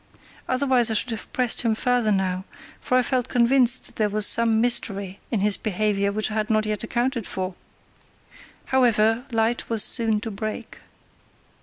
Otherwise 0.49 0.89
I 0.89 0.95
should 0.95 1.11
have 1.11 1.31
pressed 1.31 1.61
him 1.61 1.75
further 1.75 2.11
now, 2.11 2.43
for 2.79 2.97
I 2.97 3.03
felt 3.03 3.27
convinced 3.27 3.85
that 3.85 3.95
there 3.97 4.09
was 4.09 4.25
some 4.25 4.59
mystery 4.59 5.19
in 5.29 5.41
his 5.41 5.57
behaviour 5.57 6.11
which 6.11 6.31
I 6.31 6.33
had 6.33 6.49
not 6.49 6.65
yet 6.65 6.83
accounted 6.83 7.27
for. 7.27 7.53
However, 8.65 9.27
light 9.31 9.69
was 9.69 9.83
soon 9.83 10.19
to 10.21 10.31
break. 10.31 10.79